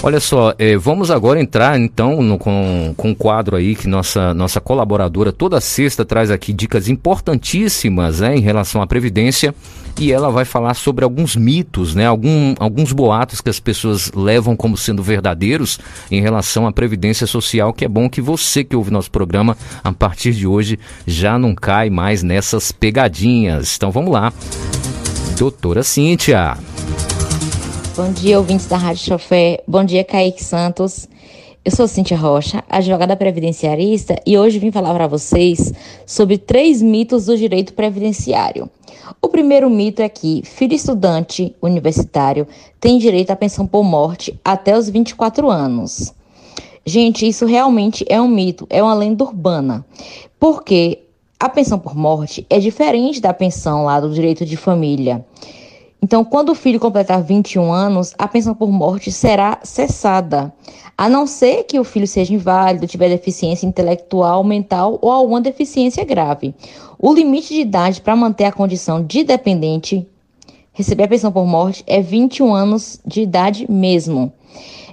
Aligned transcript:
Olha 0.00 0.20
só, 0.20 0.54
eh, 0.60 0.76
vamos 0.76 1.10
agora 1.10 1.40
entrar 1.40 1.78
então 1.78 2.22
no, 2.22 2.38
com, 2.38 2.94
com 2.96 3.10
um 3.10 3.14
quadro 3.14 3.56
aí 3.56 3.74
que 3.74 3.88
nossa, 3.88 4.32
nossa 4.32 4.60
colaboradora 4.60 5.32
toda 5.32 5.60
sexta 5.60 6.04
traz 6.04 6.30
aqui 6.30 6.52
dicas 6.52 6.88
importantíssimas 6.88 8.20
né, 8.20 8.36
em 8.36 8.40
relação 8.40 8.80
à 8.80 8.86
Previdência 8.86 9.52
e 9.98 10.12
ela 10.12 10.30
vai 10.30 10.44
falar 10.44 10.74
sobre 10.74 11.04
alguns 11.04 11.34
mitos, 11.34 11.96
né, 11.96 12.06
algum, 12.06 12.54
alguns 12.60 12.92
boatos 12.92 13.40
que 13.40 13.50
as 13.50 13.58
pessoas 13.58 14.12
levam 14.14 14.54
como 14.54 14.76
sendo 14.76 15.02
verdadeiros 15.02 15.80
em 16.12 16.20
relação 16.20 16.64
à 16.64 16.72
Previdência 16.72 17.26
Social, 17.26 17.72
que 17.72 17.84
é 17.84 17.88
bom 17.88 18.08
que 18.08 18.20
você 18.20 18.62
que 18.62 18.76
ouve 18.76 18.92
nosso 18.92 19.10
programa 19.10 19.58
a 19.82 19.92
partir 19.92 20.32
de 20.32 20.46
hoje 20.46 20.78
já 21.08 21.36
não 21.36 21.56
cai 21.56 21.90
mais 21.90 22.22
nessas 22.22 22.70
pegadinhas. 22.70 23.74
Então 23.76 23.90
vamos 23.90 24.12
lá. 24.12 24.32
Doutora 25.36 25.82
Cíntia. 25.82 26.56
Bom 27.98 28.12
dia, 28.12 28.38
ouvintes 28.38 28.66
da 28.66 28.76
Rádio 28.76 29.04
Chofé. 29.04 29.60
Bom 29.66 29.82
dia, 29.82 30.04
Kaique 30.04 30.44
Santos. 30.44 31.08
Eu 31.64 31.72
sou 31.72 31.88
Cíntia 31.88 32.16
Rocha, 32.16 32.62
advogada 32.70 33.16
previdenciarista, 33.16 34.14
e 34.24 34.38
hoje 34.38 34.60
vim 34.60 34.70
falar 34.70 34.94
para 34.94 35.08
vocês 35.08 35.72
sobre 36.06 36.38
três 36.38 36.80
mitos 36.80 37.26
do 37.26 37.36
direito 37.36 37.74
previdenciário. 37.74 38.70
O 39.20 39.28
primeiro 39.28 39.68
mito 39.68 40.00
é 40.00 40.08
que 40.08 40.42
filho 40.44 40.74
estudante 40.74 41.56
universitário 41.60 42.46
tem 42.78 43.00
direito 43.00 43.32
à 43.32 43.36
pensão 43.36 43.66
por 43.66 43.82
morte 43.82 44.38
até 44.44 44.78
os 44.78 44.88
24 44.88 45.50
anos. 45.50 46.14
Gente, 46.86 47.26
isso 47.26 47.46
realmente 47.46 48.04
é 48.08 48.22
um 48.22 48.28
mito, 48.28 48.64
é 48.70 48.80
uma 48.80 48.94
lenda 48.94 49.24
urbana, 49.24 49.84
porque 50.38 51.00
a 51.40 51.48
pensão 51.48 51.80
por 51.80 51.96
morte 51.96 52.46
é 52.48 52.60
diferente 52.60 53.20
da 53.20 53.34
pensão 53.34 53.82
lá 53.82 53.98
do 53.98 54.14
direito 54.14 54.46
de 54.46 54.56
família. 54.56 55.26
Então, 56.00 56.24
quando 56.24 56.50
o 56.50 56.54
filho 56.54 56.78
completar 56.78 57.22
21 57.22 57.72
anos, 57.72 58.14
a 58.16 58.28
pensão 58.28 58.54
por 58.54 58.70
morte 58.70 59.10
será 59.10 59.58
cessada, 59.64 60.52
a 60.96 61.08
não 61.08 61.26
ser 61.26 61.64
que 61.64 61.78
o 61.78 61.84
filho 61.84 62.06
seja 62.06 62.32
inválido, 62.32 62.86
tiver 62.86 63.08
deficiência 63.08 63.66
intelectual, 63.66 64.44
mental 64.44 64.98
ou 65.02 65.10
alguma 65.10 65.40
deficiência 65.40 66.04
grave. 66.04 66.54
O 66.98 67.12
limite 67.12 67.52
de 67.52 67.60
idade 67.60 68.00
para 68.00 68.16
manter 68.16 68.44
a 68.44 68.52
condição 68.52 69.04
de 69.04 69.24
dependente, 69.24 70.06
receber 70.72 71.04
a 71.04 71.08
pensão 71.08 71.32
por 71.32 71.44
morte, 71.44 71.82
é 71.86 72.00
21 72.00 72.54
anos 72.54 73.00
de 73.04 73.22
idade 73.22 73.70
mesmo. 73.70 74.32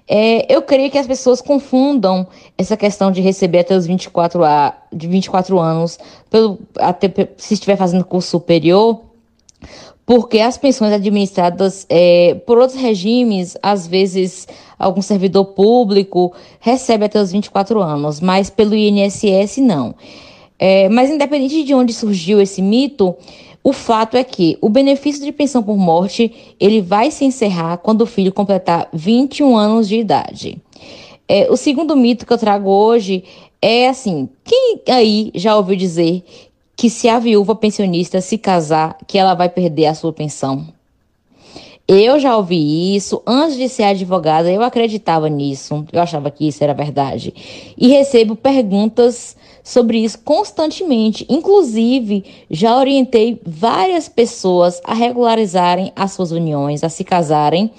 É, 0.08 0.52
eu 0.53 0.62
creio 0.62 0.92
que 0.92 0.97
as 0.97 1.08
pessoas 1.08 1.42
confundam 1.42 2.28
essa 2.58 2.78
questão 2.78 3.12
de 3.12 3.22
receber 3.22 3.59
até 3.59 3.75
os 3.75 3.88
24, 3.88 4.44
a, 4.44 4.75
de 4.94 5.08
24 5.08 5.59
anos, 5.59 5.97
pelo, 6.30 6.59
até, 6.78 7.12
se 7.38 7.56
estiver 7.56 7.75
fazendo 7.75 8.06
curso 8.06 8.30
superior, 8.30 9.02
porque 10.06 10.39
as 10.39 10.58
pensões 10.58 10.94
administradas 10.94 11.86
é, 11.89 12.36
por 12.45 12.58
outros 12.58 12.80
regimes, 12.80 13.58
às 13.62 13.88
vezes 13.88 14.47
algum 14.78 15.02
servidor 15.02 15.45
público 15.45 16.34
recebe 16.59 17.06
até 17.06 17.20
os 17.20 17.31
24 17.31 17.81
anos, 17.81 18.20
mas 18.20 18.50
pelo 18.50 18.75
INSS 18.75 19.58
não. 19.58 19.95
É, 20.59 20.88
mas 20.89 21.09
independente 21.09 21.64
de 21.64 21.73
onde 21.73 21.92
surgiu 21.92 22.39
esse 22.39 22.62
mito, 22.62 23.16
o 23.64 23.73
fato 23.73 24.16
é 24.16 24.23
que 24.23 24.58
o 24.62 24.70
benefício 24.70 25.25
de 25.25 25.31
pensão 25.31 25.64
por 25.64 25.75
morte 25.75 26.56
ele 26.59 26.81
vai 26.81 27.09
se 27.09 27.25
encerrar 27.25 27.78
quando 27.78 28.02
o 28.02 28.06
filho 28.06 28.31
completar 28.31 28.88
21 28.94 29.58
anos 29.58 29.88
de 29.88 29.97
idade. 29.97 30.62
É, 31.28 31.50
o 31.50 31.58
segundo 31.58 31.95
mito 31.95 32.28
que 32.28 32.31
eu 32.31 32.38
trago 32.38 32.69
hoje 32.69 33.23
é 33.59 33.90
assim: 33.90 34.30
quem 34.44 34.81
aí 34.88 35.31
já 35.34 35.58
ouviu 35.58 35.75
dizer 35.75 36.23
que 36.86 36.89
se 36.91 37.09
a 37.09 37.17
viúva 37.17 37.55
pensionista 37.55 38.22
se 38.22 38.38
casar, 38.38 38.95
que 39.08 39.17
ela 39.17 39.33
vai 39.33 39.50
perder 39.50 39.88
a 39.88 39.95
sua 39.95 40.14
pensão. 40.14 40.67
Eu 41.88 42.19
já 42.19 42.38
ouvi 42.38 42.95
isso 42.95 43.23
antes 43.25 43.58
de 43.58 43.67
ser 43.67 43.86
advogada, 43.86 44.52
eu 44.52 44.61
acreditava 44.61 45.28
nisso, 45.28 45.83
eu 45.91 46.00
achava 46.00 46.30
que 46.30 46.47
isso 46.47 46.63
era 46.63 46.75
verdade. 46.75 47.73
E 47.75 47.88
recebo 47.88 48.36
perguntas 48.36 49.36
sobre 49.63 49.97
isso 49.97 50.19
constantemente. 50.19 51.25
Inclusive, 51.28 52.23
já 52.51 52.78
orientei 52.78 53.41
várias 53.44 54.07
pessoas 54.07 54.79
a 54.84 54.94
regularizarem 54.94 55.91
as 55.96 56.12
suas 56.12 56.31
uniões, 56.31 56.84
a 56.84 56.90
se 56.90 57.03
casarem 57.03 57.72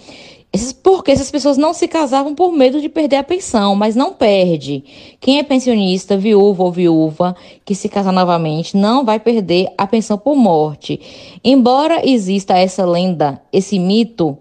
porque 0.72 1.10
essas 1.10 1.30
pessoas 1.30 1.56
não 1.56 1.72
se 1.72 1.88
casavam 1.88 2.34
por 2.34 2.52
medo 2.52 2.80
de 2.80 2.88
perder 2.88 3.16
a 3.16 3.24
pensão, 3.24 3.74
mas 3.74 3.96
não 3.96 4.12
perde. 4.12 4.84
Quem 5.20 5.38
é 5.38 5.42
pensionista, 5.42 6.16
viúvo 6.16 6.64
ou 6.64 6.72
viúva, 6.72 7.34
que 7.64 7.74
se 7.74 7.88
casar 7.88 8.12
novamente, 8.12 8.76
não 8.76 9.04
vai 9.04 9.18
perder 9.18 9.68
a 9.76 9.86
pensão 9.86 10.18
por 10.18 10.36
morte. 10.36 11.00
Embora 11.42 12.08
exista 12.08 12.58
essa 12.58 12.84
lenda, 12.84 13.40
esse 13.52 13.78
mito, 13.78 14.38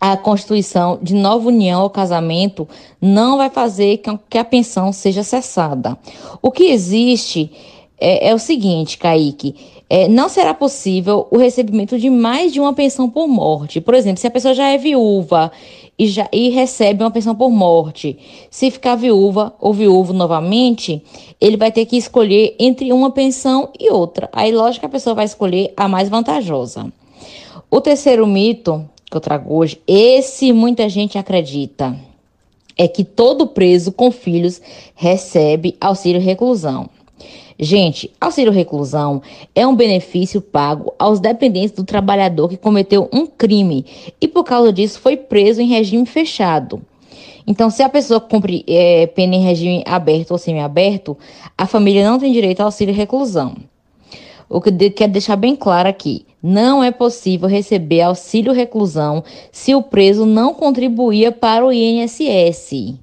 a 0.00 0.16
constituição 0.16 0.98
de 1.00 1.14
nova 1.14 1.48
união 1.48 1.82
ou 1.82 1.88
casamento 1.88 2.68
não 3.00 3.38
vai 3.38 3.48
fazer 3.48 4.02
que 4.28 4.36
a 4.36 4.44
pensão 4.44 4.92
seja 4.92 5.22
cessada. 5.22 5.96
O 6.42 6.50
que 6.50 6.64
existe 6.64 7.50
é, 7.98 8.28
é 8.28 8.34
o 8.34 8.38
seguinte, 8.38 8.98
Kaique 8.98 9.54
é, 9.88 10.08
não 10.08 10.28
será 10.28 10.54
possível 10.54 11.26
o 11.30 11.36
recebimento 11.36 11.98
de 11.98 12.08
mais 12.08 12.52
de 12.52 12.60
uma 12.60 12.72
pensão 12.72 13.08
por 13.08 13.28
morte. 13.28 13.80
Por 13.80 13.94
exemplo, 13.94 14.20
se 14.20 14.26
a 14.26 14.30
pessoa 14.30 14.54
já 14.54 14.68
é 14.70 14.78
viúva 14.78 15.52
e, 15.98 16.06
já, 16.06 16.28
e 16.32 16.48
recebe 16.48 17.04
uma 17.04 17.10
pensão 17.10 17.34
por 17.34 17.50
morte, 17.50 18.18
se 18.50 18.70
ficar 18.70 18.96
viúva 18.96 19.54
ou 19.60 19.72
viúvo 19.72 20.12
novamente, 20.12 21.02
ele 21.40 21.56
vai 21.56 21.70
ter 21.70 21.86
que 21.86 21.96
escolher 21.96 22.56
entre 22.58 22.92
uma 22.92 23.10
pensão 23.10 23.70
e 23.78 23.90
outra. 23.90 24.28
Aí, 24.32 24.50
lógico 24.52 24.80
que 24.80 24.86
a 24.86 24.88
pessoa 24.88 25.14
vai 25.14 25.26
escolher 25.26 25.72
a 25.76 25.86
mais 25.86 26.08
vantajosa. 26.08 26.92
O 27.70 27.80
terceiro 27.80 28.26
mito 28.26 28.88
que 29.10 29.16
eu 29.16 29.20
trago 29.20 29.54
hoje, 29.54 29.80
esse 29.86 30.52
muita 30.52 30.88
gente 30.88 31.18
acredita, 31.18 31.96
é 32.76 32.88
que 32.88 33.04
todo 33.04 33.46
preso 33.46 33.92
com 33.92 34.10
filhos 34.10 34.60
recebe 34.96 35.76
auxílio 35.80 36.20
reclusão. 36.20 36.88
Gente, 37.58 38.10
auxílio 38.20 38.52
reclusão 38.52 39.22
é 39.54 39.64
um 39.66 39.76
benefício 39.76 40.40
pago 40.40 40.92
aos 40.98 41.20
dependentes 41.20 41.70
do 41.72 41.84
trabalhador 41.84 42.48
que 42.48 42.56
cometeu 42.56 43.08
um 43.12 43.26
crime 43.26 43.86
e 44.20 44.26
por 44.26 44.42
causa 44.42 44.72
disso 44.72 44.98
foi 44.98 45.16
preso 45.16 45.60
em 45.60 45.68
regime 45.68 46.04
fechado. 46.04 46.82
Então, 47.46 47.70
se 47.70 47.82
a 47.82 47.88
pessoa 47.88 48.20
cumpre 48.20 48.64
é, 48.66 49.06
pena 49.06 49.36
em 49.36 49.42
regime 49.42 49.84
aberto 49.86 50.32
ou 50.32 50.38
semiaberto, 50.38 51.16
a 51.56 51.66
família 51.66 52.08
não 52.08 52.18
tem 52.18 52.32
direito 52.32 52.60
ao 52.60 52.66
auxílio 52.66 52.94
reclusão. 52.94 53.54
O 54.48 54.60
que 54.60 54.70
eu 54.70 54.92
quero 54.92 55.12
deixar 55.12 55.36
bem 55.36 55.54
claro 55.54 55.88
aqui: 55.88 56.26
não 56.42 56.82
é 56.82 56.90
possível 56.90 57.48
receber 57.48 58.02
auxílio 58.02 58.52
reclusão 58.52 59.22
se 59.52 59.74
o 59.74 59.82
preso 59.82 60.26
não 60.26 60.54
contribuía 60.54 61.30
para 61.30 61.64
o 61.64 61.72
INSS. 61.72 62.94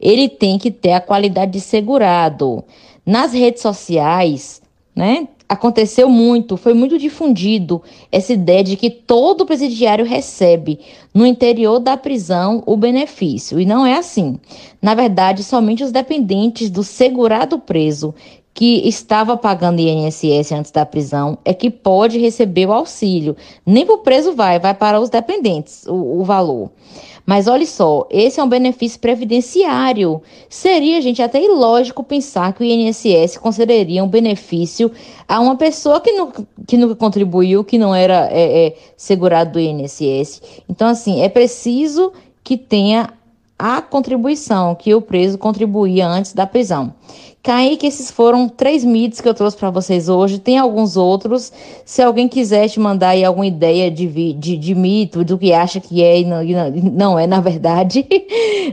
Ele 0.00 0.28
tem 0.28 0.58
que 0.58 0.70
ter 0.70 0.92
a 0.92 1.00
qualidade 1.00 1.52
de 1.52 1.60
segurado. 1.60 2.64
Nas 3.04 3.32
redes 3.32 3.62
sociais, 3.62 4.62
né? 4.94 5.28
Aconteceu 5.48 6.08
muito, 6.08 6.56
foi 6.56 6.72
muito 6.72 6.96
difundido 6.96 7.82
essa 8.10 8.32
ideia 8.32 8.64
de 8.64 8.74
que 8.74 8.88
todo 8.88 9.44
presidiário 9.44 10.02
recebe 10.02 10.78
no 11.12 11.26
interior 11.26 11.78
da 11.78 11.94
prisão 11.94 12.62
o 12.64 12.74
benefício. 12.74 13.60
E 13.60 13.66
não 13.66 13.84
é 13.84 13.98
assim. 13.98 14.38
Na 14.80 14.94
verdade, 14.94 15.44
somente 15.44 15.84
os 15.84 15.92
dependentes 15.92 16.70
do 16.70 16.82
segurado 16.82 17.58
preso 17.58 18.14
que 18.54 18.86
estava 18.86 19.36
pagando 19.36 19.80
INSS 19.80 20.52
antes 20.52 20.70
da 20.70 20.84
prisão 20.84 21.38
é 21.44 21.54
que 21.54 21.70
pode 21.70 22.18
receber 22.18 22.66
o 22.66 22.72
auxílio. 22.72 23.36
Nem 23.64 23.86
para 23.86 23.94
o 23.94 23.98
preso 23.98 24.34
vai, 24.34 24.58
vai 24.58 24.74
para 24.74 25.00
os 25.00 25.08
dependentes 25.08 25.86
o, 25.86 26.20
o 26.20 26.24
valor. 26.24 26.70
Mas 27.24 27.46
olha 27.46 27.64
só, 27.64 28.06
esse 28.10 28.40
é 28.40 28.42
um 28.42 28.48
benefício 28.48 28.98
previdenciário. 28.98 30.20
Seria, 30.48 31.00
gente, 31.00 31.22
até 31.22 31.42
ilógico 31.42 32.02
pensar 32.02 32.52
que 32.52 32.62
o 32.62 32.64
INSS 32.64 33.38
concederia 33.38 34.02
um 34.02 34.08
benefício 34.08 34.90
a 35.28 35.40
uma 35.40 35.56
pessoa 35.56 36.00
que, 36.00 36.12
nunca, 36.12 36.46
que 36.66 36.76
nunca 36.76 36.96
contribuiu, 36.96 37.62
que 37.62 37.78
não 37.78 37.94
era 37.94 38.28
é, 38.30 38.66
é, 38.66 38.76
segurado 38.96 39.52
do 39.52 39.60
INSS. 39.60 40.42
Então, 40.68 40.88
assim, 40.88 41.22
é 41.22 41.28
preciso 41.28 42.12
que 42.42 42.56
tenha 42.56 43.08
a 43.56 43.80
contribuição 43.80 44.74
que 44.74 44.92
o 44.92 45.00
preso 45.00 45.38
contribuía 45.38 46.08
antes 46.08 46.32
da 46.32 46.44
prisão. 46.44 46.92
Kaique, 47.42 47.88
esses 47.88 48.08
foram 48.08 48.48
três 48.48 48.84
mitos 48.84 49.20
que 49.20 49.28
eu 49.28 49.34
trouxe 49.34 49.56
para 49.56 49.68
vocês 49.68 50.08
hoje. 50.08 50.38
Tem 50.38 50.58
alguns 50.58 50.96
outros. 50.96 51.52
Se 51.84 52.00
alguém 52.00 52.28
quiser 52.28 52.68
te 52.68 52.78
mandar 52.78 53.10
aí 53.10 53.24
alguma 53.24 53.46
ideia 53.46 53.90
de, 53.90 54.32
de, 54.34 54.56
de 54.56 54.74
mito, 54.76 55.24
do 55.24 55.36
que 55.36 55.52
acha 55.52 55.80
que 55.80 56.04
é 56.04 56.20
e 56.20 56.24
não, 56.24 56.40
não 56.92 57.18
é, 57.18 57.26
na 57.26 57.40
verdade, 57.40 58.06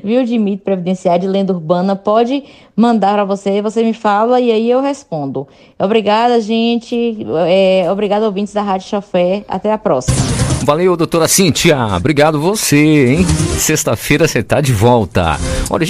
viu? 0.03 0.23
De 0.23 0.37
mito 0.37 0.63
previdenciário, 0.63 1.21
de 1.21 1.27
lenda 1.27 1.51
urbana, 1.51 1.95
pode 1.95 2.43
mandar 2.75 3.13
para 3.13 3.25
você. 3.25 3.59
Você 3.59 3.81
me 3.81 3.93
fala 3.93 4.39
e 4.39 4.51
aí 4.51 4.69
eu 4.69 4.81
respondo. 4.81 5.47
Obrigada, 5.79 6.39
gente. 6.39 7.25
É, 7.47 7.91
obrigada, 7.91 8.27
ouvintes 8.27 8.53
da 8.53 8.61
Rádio 8.61 8.87
Chafé. 8.87 9.43
Até 9.47 9.73
a 9.73 9.79
próxima. 9.79 10.15
Valeu, 10.63 10.95
doutora 10.95 11.27
Cíntia. 11.27 11.77
Obrigado 11.95 12.39
você, 12.39 13.13
hein? 13.13 13.25
Sexta-feira 13.57 14.27
você 14.27 14.43
tá 14.43 14.61
de 14.61 14.71
volta. 14.71 15.37
Olha, 15.69 15.85